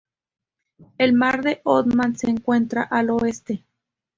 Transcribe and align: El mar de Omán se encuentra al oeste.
El 0.97 1.13
mar 1.13 1.43
de 1.43 1.61
Omán 1.63 2.15
se 2.17 2.27
encuentra 2.27 2.81
al 2.81 3.11
oeste. 3.11 3.63